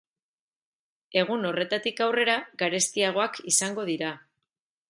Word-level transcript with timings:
Egun 1.21 1.45
horretatik 1.51 2.03
aurrera, 2.07 2.37
garestiagoak 2.63 3.41
izango 3.55 3.89
dira. 3.95 4.15